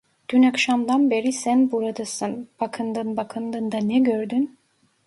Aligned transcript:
Dün 0.29 0.43
akşamdan 0.43 1.09
beri 1.11 1.33
sen 1.33 1.71
buradasın, 1.71 2.47
bakındın 2.59 3.17
bakındın 3.17 3.71
da 3.71 3.77
ne 3.77 3.99
gördün? 3.99 4.57